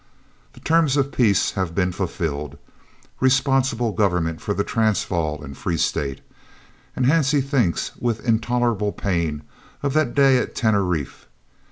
The 0.53 0.59
terms 0.59 0.97
of 0.97 1.11
peace 1.11 1.51
have 1.51 1.75
been 1.75 1.91
fulfilled, 1.91 2.57
responsible 3.19 3.91
government 3.91 4.41
for 4.41 4.55
the 4.55 4.63
Transvaal 4.63 5.43
and 5.43 5.55
Free 5.55 5.77
State, 5.77 6.21
and 6.95 7.05
Hansie 7.05 7.43
thinks 7.45 7.91
with 7.99 8.17
an 8.21 8.25
intolerable 8.25 8.93
pain 8.93 9.43
of 9.83 9.93
that 9.93 10.15
day 10.15 10.39
at 10.39 10.55
Teneriffe. 10.55 11.27